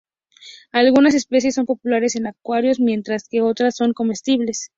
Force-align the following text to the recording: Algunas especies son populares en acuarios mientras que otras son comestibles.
Algunas 0.71 1.13
especies 1.13 1.53
son 1.53 1.67
populares 1.67 2.15
en 2.15 2.25
acuarios 2.25 2.79
mientras 2.79 3.27
que 3.29 3.43
otras 3.43 3.75
son 3.75 3.93
comestibles. 3.93 4.69